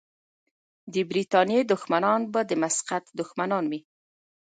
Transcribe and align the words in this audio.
د 0.93 0.95
برتانیې 1.09 1.61
دښمنان 1.71 2.21
به 2.33 2.41
د 2.49 2.51
مسقط 2.61 3.03
دښمنان 3.19 3.63
وي. 3.71 3.81